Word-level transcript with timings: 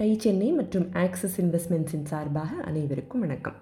Tie 0.00 0.18
Chennai 0.18 0.52
மற்றும் 0.52 0.86
axis 0.92 1.40
இன்வெஸ்ட்மெண்ட்ஸின் 1.40 2.04
சார்பாக 2.04 2.54
அனைவருக்கும் 2.54 3.20
வணக்கம். 3.20 3.54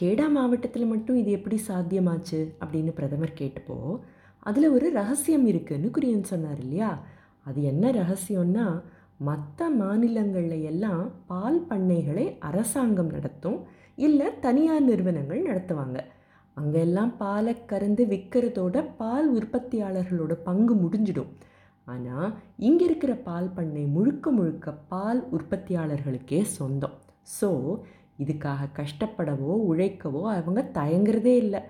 கேடா 0.00 0.30
மாவட்டத்தில் 0.30 0.84
மட்டும் 0.84 1.16
இது 1.16 1.30
எப்படி 1.30 1.60
சாத்தியமாச்சு? 1.68 2.48
அப்படின்னு 2.60 2.92
பிரதமர் 2.94 3.32
கேட்டப்போ 3.38 3.98
அதில் 4.38 4.68
ஒரு 4.68 4.90
ரகசியம் 4.90 5.46
இருக்குன்னு 5.46 5.90
குரியன் 5.98 6.22
சொன்னார் 6.22 6.58
இல்லையா? 6.58 7.00
அது 7.44 7.62
என்ன 7.62 7.90
ரகசியம்னா 7.90 8.82
மற்ற 9.18 9.68
மாநிலங்களில் 9.68 10.62
எல்லாம் 10.62 11.10
பால் 11.26 11.66
பண்ணைகளை 11.70 12.36
அரசாங்கம் 12.38 13.10
நடத்தும் 13.10 13.62
இல்லை 13.96 14.26
தனியார் 14.40 14.82
நிறுவனங்கள் 14.82 15.42
நடத்துவாங்க. 15.42 15.98
அங்கெல்லாம் 16.54 17.16
பாலை 17.16 17.64
கறந்து 17.64 18.04
விற்கிறதோட 18.04 18.90
பால் 18.96 19.36
உற்பத்தியாளர்களோட 19.36 20.32
பங்கு 20.44 20.74
முடிஞ்சிடும். 20.74 21.32
ஆனால் 21.84 22.28
இங்கே 22.58 22.84
இருக்கிற 22.84 23.12
பால் 23.28 23.48
பண்ணை 23.54 23.84
முழுக்க 23.94 24.30
முழுக்க 24.30 24.74
பால் 24.92 25.20
உற்பத்தியாளர்களுக்கே 25.36 26.40
சொந்தம். 26.58 26.96
ஸோ 27.38 27.50
இதுக்காக 28.22 28.68
கஷ்டப்படவோ 28.78 29.52
உழைக்கவோ 29.70 30.22
அவங்க 30.34 30.60
தயங்குறதே 30.74 31.34
இல்லை. 31.44 31.60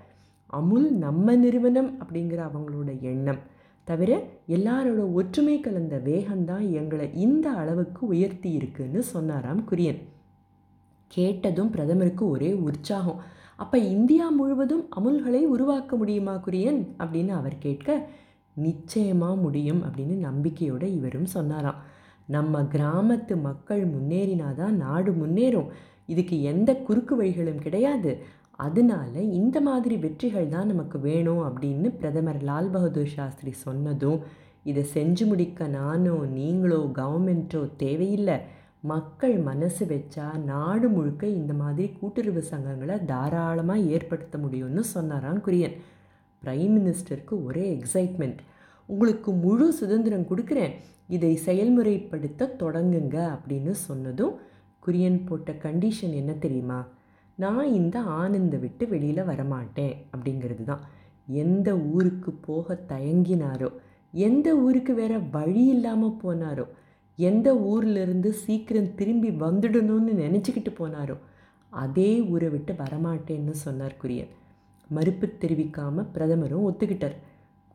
அமுல் 0.59 0.87
நம்ம 1.05 1.35
நிறுவனம் 1.35 1.91
அப்படிங்கிற 2.01 2.41
அவங்களோட 2.49 2.89
எண்ணம். 3.11 3.41
தவிர 3.87 4.11
எல்லாரோட 4.47 5.01
ஒற்றுமை 5.13 5.55
கலந்த 5.59 5.95
வேகம்தான் 6.05 6.65
எங்களை 6.71 7.07
இந்த 7.25 7.47
அளவுக்கு 7.61 8.01
உயர்த்தி 8.07 8.51
இருக்குன்னு 8.51 8.99
சொன்னாராம் 9.13 9.61
குரியன். 9.69 10.01
கேட்டதும் 11.11 11.69
பிரதமருக்கு 11.69 12.23
ஒரே 12.29 12.51
உற்சாகம். 12.67 13.19
அப்போ 13.55 13.77
இந்தியா 13.77 14.27
முழுவதும் 14.29 14.85
அமுல்களை 14.97 15.41
உருவாக்க 15.55 15.95
முடியுமா 15.95 16.35
குரியன்? 16.45 16.79
அப்படின்னு 16.97 17.33
அவர் 17.39 17.57
கேட்க 17.57 17.97
நிச்சயமாக 18.55 19.35
முடியும் 19.35 19.81
அப்படின்னு 19.83 20.15
நம்பிக்கையோடு 20.17 20.93
இவரும் 20.93 21.25
சொன்னாராம். 21.25 21.81
நம்ம 22.25 22.61
கிராமத்து 22.61 23.41
மக்கள் 23.41 23.83
முன்னேறினாதான் 23.85 24.75
நாடு 24.75 25.11
முன்னேறும். 25.11 25.69
இதுக்கு 26.05 26.41
எந்த 26.41 26.75
குறுக்கு 26.75 27.15
வழிகளும் 27.15 27.63
கிடையாது. 27.65 28.13
அதனால 28.55 29.21
இந்த 29.21 29.61
மாதிரி 29.61 29.97
வெற்றிகள் 29.97 30.49
தான் 30.49 30.67
நமக்கு 30.67 30.99
வேணும் 30.99 31.43
அப்படின்னு 31.47 31.87
பிரதமர் 31.99 32.41
லால் 32.43 32.69
பகதூர் 32.69 33.13
சாஸ்திரி 33.15 33.51
சொன்னதும் 33.51 34.19
இதை 34.63 34.83
செஞ்சு 34.93 35.25
முடிக்க 35.25 35.67
நானோ 35.67 36.17
நீங்களோ 36.39 36.89
கவர்மெண்ட்டோ 36.95 37.75
தேவையில்லை. 37.77 38.37
மக்கள் 38.81 39.37
மனசு 39.37 39.85
வச்சா 39.85 40.43
நாடு 40.43 40.89
முழுக்க 40.89 41.27
இந்த 41.27 41.53
மாதிரி 41.53 41.87
கூட்டுறவு 41.99 42.43
சங்கங்களை 42.51 43.05
தாராளமாக 43.05 43.79
ஏற்படுத்த 43.79 44.37
முடியும்னு 44.37 44.79
சொன்னாராம் 44.79 45.41
குரியன். 45.45 45.75
பிரைம் 46.43 46.73
மினிஸ்டருக்கு 46.77 47.43
ஒரே 47.43 47.65
எக்ஸைட்மெண்ட் 47.77 48.39
உங்களுக்கு 48.93 49.31
முழு 49.43 49.67
சுதந்திரம் 49.81 50.29
கொடுக்குறேன். 50.31 50.73
இதை 51.15 51.31
செயல்முறைப்படுத்த 51.45 52.51
தொடங்குங்க 52.61 53.17
அப்படின்னு 53.35 53.73
சொன்னதும் 53.87 54.33
குரியன் 54.85 55.21
போட்ட 55.27 55.51
கண்டிஷன் 55.65 56.13
என்ன 56.21 56.31
தெரியுமா? 56.45 56.79
நான் 57.37 57.67
இந்த 57.79 57.97
ஆனந்தை 58.21 58.57
விட்டு 58.63 58.83
வெளியில் 58.93 59.29
வரமாட்டேன் 59.29 59.95
அப்படிங்கிறது 60.13 60.63
தான். 60.71 60.83
எந்த 61.43 61.69
ஊருக்கு 61.95 62.31
போக 62.47 62.75
தயங்கினாரோ 62.91 63.69
எந்த 64.13 64.47
ஊருக்கு 64.63 64.93
வேற 64.99 65.13
வழி 65.35 65.63
இல்லாமல் 65.75 66.17
போனாரோ 66.23 66.65
எந்த 67.19 67.47
ஊர்லேருந்து 67.71 68.29
சீக்கிரம் 68.43 68.91
திரும்பி 68.99 69.29
வந்துடணும்னு 69.43 70.13
நினச்சிக்கிட்டு 70.23 70.71
போனாரோ 70.79 71.15
அதே 71.73 72.11
ஊரை 72.33 72.49
விட்டு 72.53 72.73
வரமாட்டேன்னு 72.81 73.53
சொன்னார் 73.65 73.99
குரியன். 74.01 74.31
மறுப்பு 74.89 75.27
தெரிவிக்காமல் 75.41 76.09
பிரதமரும் 76.15 76.67
ஒத்துக்கிட்டார். 76.69 77.15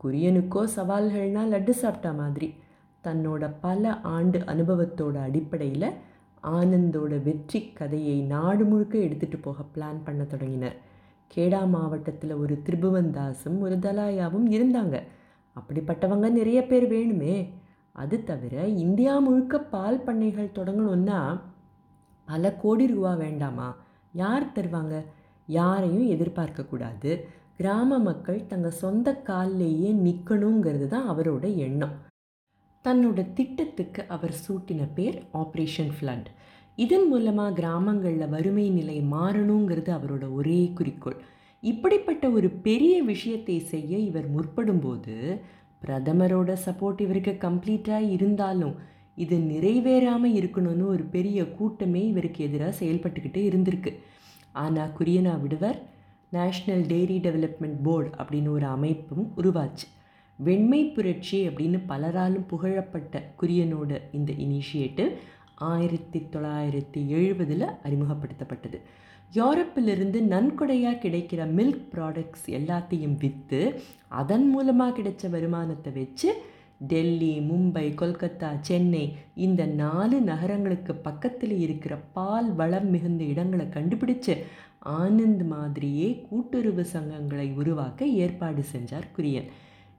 குரியனுக்கோ 0.03 0.61
சவால்கள்னால் 0.75 1.51
லட்டு 1.53 1.69
சாப்பிட்டா 1.69 2.11
மாதிரி. 2.11 2.53
தன்னோட 3.03 3.53
பல 3.61 3.93
ஆண்டு 3.99 4.39
அனுபவத்தோட 4.39 5.15
அடிப்படையில் 5.21 5.89
ஆனந்தோட 6.43 7.23
வெற்றி 7.23 7.71
கதையை 7.73 8.21
நாடு 8.21 8.65
முழுக்க 8.65 8.97
எடுத்துகிட்டு 8.97 9.41
போக 9.41 9.63
பிளான் 9.75 9.99
பண்ண 10.03 10.23
தொடங்கினர். 10.23 10.77
கேடா 11.35 11.67
மாவட்டத்தில் 11.69 12.33
ஒரு 12.33 12.61
திருபுவன்தாஸும் 12.65 13.59
ஒரு 13.59 13.75
தலாயாவும் 13.75 14.47
இருந்தாங்க. 14.49 15.01
அப்படிப்பட்டவங்க 15.55 16.29
நிறைய 16.29 16.65
பேர் 16.65 16.91
வேணுமே. 16.91 17.49
அது 17.91 18.23
தவிர 18.23 18.67
இந்தியா 18.67 19.19
முழுக்க 19.19 19.59
பால் 19.59 20.03
பண்ணைகள் 20.03 20.55
தொடங்கணுன்னா 20.55 21.39
பல 22.25 22.53
கோடி 22.53 22.87
ரூபா 22.87 23.13
வேண்டாமா? 23.13 23.75
யார் 24.13 24.51
தருவாங்க? 24.55 25.03
யாரையும் 25.47 26.19
எதிர்பார்க்கக்கூடாது 26.19 27.11
கிராம 27.59 27.93
மக்கள் 27.99 28.37
தங்கள் 28.47 28.77
சொந்த 28.81 29.07
காலிலேயே 29.27 29.89
நிற்கணுங்கிறது 30.03 30.85
தான் 30.87 31.07
அவரோட 31.13 31.45
எண்ணம். 31.65 31.95
தன்னோட 32.85 33.19
திட்டத்துக்கு 33.37 34.01
அவர் 34.15 34.35
சூட்டின 34.43 34.81
பேர் 34.97 35.17
ஆப்ரேஷன் 35.33 35.91
ஃப்ளட் 35.95 36.29
இதன் 36.77 37.07
மூலமாக 37.07 37.55
கிராமங்களில் 37.59 38.31
வறுமை 38.35 38.65
நிலை 38.77 38.97
மாறணுங்கிறது 39.15 39.91
அவரோட 39.97 40.25
ஒரே 40.37 40.61
குறிக்கோள். 40.77 41.17
இப்படிப்பட்ட 41.63 42.25
ஒரு 42.29 42.51
பெரிய 42.67 42.95
விஷயத்தை 43.03 43.57
செய்ய 43.73 43.91
இவர் 44.09 44.29
முற்படும்போது 44.37 45.17
பிரதமரோட 45.83 46.49
சப்போர்ட் 46.65 47.05
இவருக்கு 47.07 47.35
கம்ப்ளீட்டாக 47.45 48.11
இருந்தாலும் 48.15 48.75
இது 49.17 49.37
நிறைவேறாமல் 49.51 50.37
இருக்கணும்னு 50.39 50.87
ஒரு 50.95 51.05
பெரிய 51.17 51.39
கூட்டமே 51.59 52.03
இவருக்கு 52.07 52.41
எதிராக 52.49 52.73
செயல்பட்டுக்கிட்டு 52.81 53.41
இருந்திருக்கு. 53.49 53.93
ஆனால் 54.55 54.95
குரியனா 54.99 55.33
விடுவர் 55.41 55.79
நேஷ்னல் 56.33 56.83
டெய்ரி 56.91 57.17
டெவலப்மெண்ட் 57.25 57.79
போர்டு 57.83 58.09
அப்படின்னு 58.17 58.49
ஒரு 58.49 58.65
அமைப்பும் 58.65 59.25
உருவாச்சு. 59.37 59.85
வெண்மை 60.39 60.81
புரட்சி 60.85 61.49
அப்படின்னு 61.49 61.79
பலராலும் 61.87 62.45
புகழப்பட்ட 62.45 63.21
குரியனோட 63.41 63.91
இந்த 64.11 64.31
இனிஷியேட்டிவ் 64.45 65.11
ஆயிரத்தி 65.71 66.19
தொள்ளாயிரத்தி 66.33 66.99
எழுபதில் 67.17 67.65
அறிமுகப்படுத்தப்பட்டது. 67.83 68.77
யூரோப்பிலிருந்து 69.33 70.19
நன்கொடையாக 70.33 71.01
கிடைக்கிற 71.01 71.41
மில்க் 71.57 71.89
ப்ராடக்ட்ஸ் 71.93 72.47
எல்லாத்தையும் 72.59 73.17
விற்று 73.17 73.59
அதன் 74.21 74.47
மூலமாக 74.49 74.95
கிடைச்ச 74.97 75.29
வருமானத்தை 75.29 75.91
வச்சு 75.93 76.29
டெல்லி 76.87 77.33
மும்பை 77.39 77.85
கொல்கத்தா 78.01 78.49
சென்னை 78.61 79.03
இந்த 79.35 79.61
நாலு 79.81 80.17
நகரங்களுக்கு 80.21 80.93
பக்கத்தில் 81.07 81.55
இருக்கிற 81.59 81.93
பால் 82.13 82.49
வளம் 82.53 82.89
மிகுந்த 82.89 83.23
இடங்களை 83.23 83.65
கண்டுபிடிச்சு 83.65 84.35
ஆனந்த் 84.85 85.45
மாதிரியே 85.47 86.21
கூட்டுறவு 86.29 86.85
சங்கங்களை 86.93 87.53
உருவாக்க 87.53 88.05
ஏற்பாடு 88.05 88.63
செஞ்சார் 88.73 89.07
குரியன். 89.17 89.49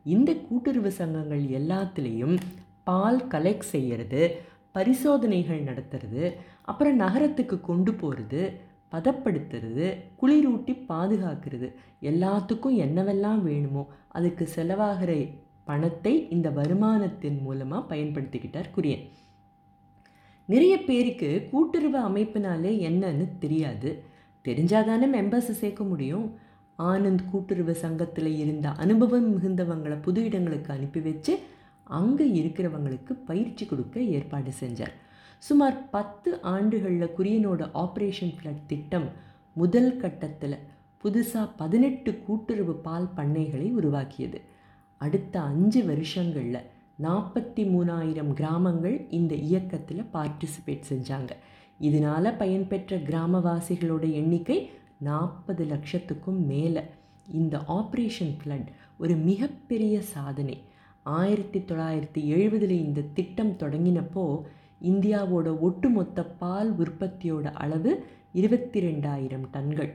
இந்த 0.05 0.35
கூட்டுறவு 0.35 0.93
சங்கங்கள் 0.93 1.43
எல்லாத்துலேயும் 1.43 2.37
பால் 2.85 3.27
கலெக்ட் 3.27 3.71
செய்கிறது 3.75 4.37
பரிசோதனைகள் 4.73 5.65
நடத்துறது 5.65 6.35
அப்புறம் 6.63 6.97
நகரத்துக்கு 6.97 7.61
கொண்டு 7.61 7.95
போகிறது 7.95 8.69
பதப்படுத்துறது 8.93 9.97
குளிரூட்டி 10.21 10.75
பாதுகாக்கிறது 10.89 11.75
எல்லாத்துக்கும் 12.03 12.79
என்னவெல்லாம் 12.87 13.43
வேணுமோ 13.43 13.89
அதுக்கு 14.09 14.49
செலவாகிற 14.55 15.35
பணத்தை 15.65 16.29
இந்த 16.31 16.51
வருமானத்தின் 16.51 17.43
மூலமாக 17.43 17.97
பயன்படுத்திக்கிட்டார் 17.97 18.71
குரியன். 18.77 19.09
நிறைய 20.47 20.83
பேருக்கு 20.85 21.49
கூட்டுறவு 21.51 22.09
அமைப்பினாலே 22.09 22.73
என்னன்னு 22.89 23.29
தெரியாது. 23.39 24.03
தெரிஞ்சாதானே 24.45 25.07
மெம்பர்ஸை 25.17 25.57
சேர்க்க 25.63 25.85
முடியும். 25.85 26.39
ஆனந்த் 26.79 27.31
கூட்டுறவு 27.31 27.75
சங்கத்தில் 27.75 28.39
இருந்த 28.39 28.69
அனுபவம் 28.73 29.29
மிகுந்தவங்களை 29.33 30.03
புது 30.03 30.25
இடங்களுக்கு 30.25 30.73
அனுப்பி 30.73 31.01
வச்சு 31.01 31.39
அங்கே 31.85 32.27
இருக்கிறவங்களுக்கு 32.43 33.13
பயிற்சி 33.25 33.67
கொடுக்க 33.67 34.01
ஏற்பாடு 34.01 34.51
செஞ்சார். 34.61 34.95
சுமார் 35.39 35.91
பத்து 35.91 36.41
ஆண்டுகளில் 36.41 37.15
குரியனோட 37.19 37.71
ஆப்ரேஷன் 37.75 38.35
ஃப்ளட் 38.37 38.67
திட்டம் 38.67 39.09
முதல் 39.53 39.97
கட்டத்தில் 39.97 40.57
புதுசாக 41.05 41.49
பதினெட்டு 41.57 42.19
கூட்டுறவு 42.19 42.75
பால் 42.75 43.09
பண்ணைகளை 43.17 43.71
உருவாக்கியது. 43.71 44.41
அடுத்த 44.97 45.41
அஞ்சு 45.41 45.83
வருஷங்களில் 45.83 46.67
நாற்பத்தி 47.03 47.63
மூணாயிரம் 47.75 48.33
கிராமங்கள் 48.33 49.07
இந்த 49.11 49.35
இயக்கத்தில் 49.35 50.03
பார்ட்டிசிபேட் 50.13 50.89
செஞ்சாங்க. 50.91 51.31
இதனால் 51.89 52.37
பயன்பெற்ற 52.37 52.97
கிராமவாசிகளோட 52.97 54.05
எண்ணிக்கை 54.13 54.59
நாற்பது 54.99 55.65
லட்சத்துக்கும் 55.65 56.41
மேலே. 56.53 56.83
இந்த 57.33 57.57
ஆப்ரேஷன் 57.69 58.35
ஃப்ளட் 58.41 58.69
ஒரு 58.99 59.15
மிகப்பெரிய 59.29 59.95
சாதனை. 60.15 60.57
ஆயிரத்தி 61.03 61.59
தொள்ளாயிரத்தி 61.59 62.23
எழுபதில் 62.35 62.77
இந்த 62.87 63.01
திட்டம் 63.15 63.53
தொடங்கினப்போ 63.59 64.25
இந்தியாவோட 64.83 65.49
ஒட்டுமொத்த 65.61 66.25
பால் 66.43 66.71
உற்பத்தியோட 66.79 67.47
அளவு 67.65 67.93
இருபத்தி 68.33 68.81
ரெண்டாயிரம் 68.81 69.47
டன்கள். 69.53 69.93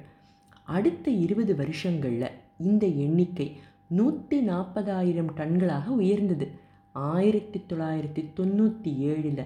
அடுத்த 0.63 1.11
இருபது 1.25 1.55
வருஷங்களில் 1.55 2.35
இந்த 2.57 2.85
எண்ணிக்கை 3.05 3.47
நூற்றி 3.87 4.39
நாற்பதாயிரம் 4.41 5.31
டன்களாக 5.37 5.85
உயர்ந்தது. 5.85 6.47
ஆயிரத்தி 6.91 7.59
தொள்ளாயிரத்தி 7.69 8.23
தொண்ணூற்றி 8.37 8.91
ஏழில் 9.11 9.43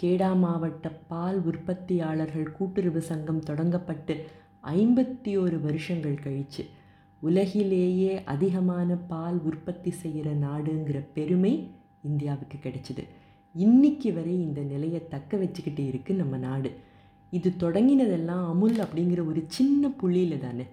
கேடா 0.00 0.30
மாவட்ட 0.38 0.86
பால் 1.10 1.38
உற்பத்தியாளர்கள் 1.40 2.48
கூட்டுறவு 2.52 3.00
சங்கம் 3.00 3.44
தொடங்கப்பட்டு 3.46 4.14
ஐம்பத்தி 4.74 5.32
ஒரு 5.42 5.60
வருஷங்கள் 5.60 6.16
கழிச்சு. 6.24 6.62
உலகிலேயே 7.20 8.22
அதிகமான 8.24 8.96
பால் 9.12 9.38
உற்பத்தி 9.50 9.90
செய்கிற 9.90 10.30
நாடுங்கிற 10.30 10.98
பெருமை 11.12 11.52
இந்தியாவுக்கு 12.02 12.58
கிடைச்சிது. 12.64 13.04
இன்னைக்கு 13.54 14.12
வரை 14.12 14.34
இந்த 14.42 14.60
நிலையை 14.60 15.08
தக்க 15.08 15.36
வச்சுக்கிட்டு 15.36 15.82
இருக்குது 15.82 16.16
நம்ம 16.16 16.36
நாடு. 16.36 16.72
இது 17.30 17.52
தொடங்கினதெல்லாம் 17.58 18.44
அமுல் 18.48 18.78
அப்படிங்கிற 18.78 19.26
ஒரு 19.26 19.44
சின்ன 19.46 19.88
புள்ளியில் 19.88 20.38
தானே. 20.38 20.66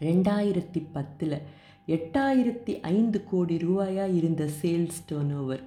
ரெண்டாயிரத்தி 0.00 0.82
பத்தில் 0.92 1.36
எட்டாயிரத்தி 1.96 2.80
ஐந்து 2.80 3.24
கோடி 3.24 3.56
ரூபாயாக 3.56 4.16
இருந்த 4.20 4.48
சேல்ஸ் 4.62 5.02
டேர்ன் 5.10 5.34
ஓவர் 5.40 5.62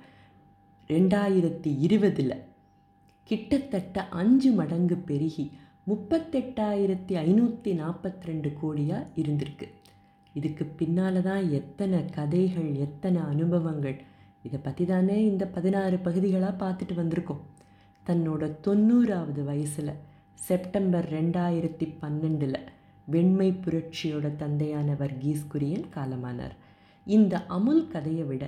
ரெண்டாயிரத்தி 0.90 1.72
இருபதில் 1.80 2.36
கிட்டத்தட்ட 3.30 4.06
அஞ்சு 4.22 4.50
மடங்கு 4.52 4.96
பெருகி 5.10 5.46
முப்பத்தெட்டாயிரத்தி 5.90 7.14
ஐநூற்றி 7.28 7.72
நாற்பத்தி 7.80 8.26
ரெண்டு 8.30 8.50
கோடியாக 8.60 9.10
இருந்திருக்கு. 9.22 9.68
இதுக்கு 10.34 10.64
பின்னால் 10.80 11.20
தான் 11.28 11.44
எத்தனை 11.60 12.00
கதைகள் 12.18 12.70
எத்தனை 12.86 13.20
அனுபவங்கள் 13.32 13.98
இதை 14.48 14.60
பற்றி 14.60 14.86
தானே 14.86 15.18
இந்த 15.32 15.44
பதினாறு 15.56 15.98
பகுதிகளாக 15.98 16.56
பார்த்துட்டு 16.64 16.96
வந்திருக்கோம். 17.02 17.44
தன்னோட 18.08 18.44
தொண்ணூறாவது 18.66 19.42
வயசில் 19.50 20.00
செப்டம்பர் 20.48 21.08
ரெண்டாயிரத்தி 21.18 21.86
பன்னெண்டில் 22.02 22.60
வெண்மை 23.14 23.50
புரட்சியோட 23.64 24.28
தந்தையான 24.42 24.90
வர்கீஸ் 25.02 25.44
குரியன் 25.54 25.88
காலமானார். 25.96 26.56
இந்த 27.08 27.34
அமுல் 27.58 27.88
கதையை 27.88 28.26
விட 28.32 28.44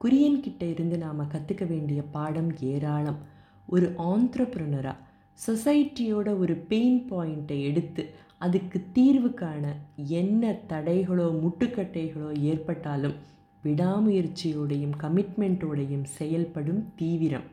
குரியன்கிட்ட 0.00 0.62
இருந்து 0.74 0.96
நாம் 1.04 1.30
கற்றுக்க 1.34 1.64
வேண்டிய 1.66 2.00
பாடம் 2.16 2.50
ஏராளம். 2.72 3.20
ஒரு 3.66 3.94
ஆந்த்ரப்ரனராக 4.12 5.02
சொசைட்டியோட 5.46 6.28
ஒரு 6.38 6.54
பெயின் 6.68 7.00
பாயிண்ட்டை 7.10 7.58
எடுத்து 7.62 8.02
அதுக்கு 8.38 8.80
தீர்வு 8.92 9.34
காண 9.34 9.64
என்ன 9.96 10.52
தடைகளோ 10.68 11.26
முட்டுக்கட்டைகளோ 11.42 12.30
ஏற்பட்டாலும் 12.42 13.16
விடாமுயற்சியோடையும் 13.64 14.94
கமிட்மெண்ட்டோடையும் 15.02 16.06
செயல்படும் 16.18 16.82
தீவிரம். 16.96 17.46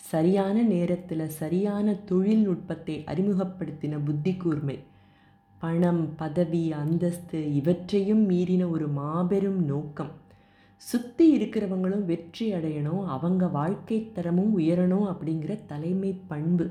சரியான 0.00 0.62
நேரத்தில் 0.62 1.24
சரியான 1.28 1.94
தொழில்நுட்பத்தை 2.10 2.96
அறிமுகப்படுத்தின 3.06 4.04
புத்தி 4.04 4.36
கூர்மை 4.36 4.78
பணம் 5.58 6.14
பதவி 6.16 6.72
அந்தஸ்து 6.72 7.54
இவற்றையும் 7.54 8.30
மீறின 8.30 8.70
ஒரு 8.70 8.88
மாபெரும் 8.88 9.60
நோக்கம். 9.64 10.12
சுற்றி 10.82 11.24
இருக்கிறவங்களும் 11.36 12.04
வெற்றி 12.04 12.46
அடையணும் 12.52 13.02
அவங்க 13.14 13.46
வாழ்க்கை 13.46 13.98
தரமும் 14.16 14.52
உயரணும் 14.58 15.06
அப்படிங்கிற 15.12 15.52
தலைமை 15.66 16.12
பண்பு. 16.26 16.66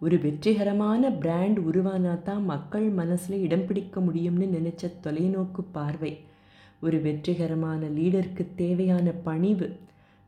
ஒரு 0.00 0.16
வெற்றிகரமான 0.18 1.10
பிராண்ட் 1.12 1.58
உருவானா 1.58 2.14
தான் 2.22 2.44
மக்கள் 2.44 2.86
மனசில் 3.00 3.42
இடம் 3.42 3.66
பிடிக்க 3.66 4.00
முடியும்னு 4.00 4.46
நினச்ச 4.56 4.92
தொலைநோக்கு 5.06 5.62
பார்வை. 5.72 6.12
ஒரு 6.80 6.98
வெற்றிகரமான 7.00 7.80
லீடருக்கு 7.98 8.44
தேவையான 8.56 9.06
பணிவு. 9.28 9.68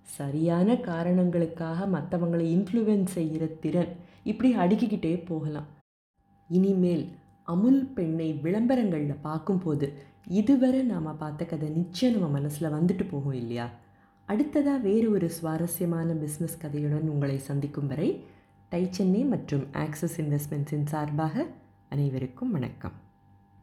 சரியான 0.09 0.77
காரணங்களுக்காக 0.89 1.87
மற்றவங்களை 1.87 2.47
இன்ஃப்ளூயன்ஸ் 2.57 3.15
செய்கிற 3.19 3.47
திறன். 3.65 3.93
இப்படி 4.25 4.51
அடுக்கிக்கிட்டே 4.57 5.15
போகலாம். 5.27 5.69
இனிமேல் 6.51 7.07
அமுல் 7.53 7.83
பெண்ணை 7.97 8.29
விளம்பரங்களில் 8.45 9.25
பார்க்கும்போது 9.27 9.87
இதுவரை 10.29 10.83
நாம் 10.83 11.17
பார்த்த 11.17 11.45
கதை 11.45 11.69
நிச்சயம் 11.69 12.19
நம்ம 12.19 12.31
மனசில் 12.31 12.71
வந்துட்டு 12.71 13.09
போகும் 13.11 13.33
இல்லையா? 13.33 13.71
அடுத்ததாக 14.25 14.79
வேறு 14.79 15.11
ஒரு 15.11 15.31
சுவாரஸ்யமான 15.31 16.15
பிஸ்னஸ் 16.15 16.59
கதையுடன் 16.61 17.09
உங்களை 17.09 17.39
சந்திக்கும் 17.39 17.87
வரை 17.87 18.25
டை 18.69 18.87
சென்னை 18.91 19.25
மற்றும் 19.25 19.67
ஆக்சிஸ் 19.73 20.21
இன்வெஸ்ட்மெண்ட்ஸின் 20.21 20.85
சார்பாக 20.85 21.47
அனைவருக்கும் 21.89 22.51
வணக்கம். 22.51 22.93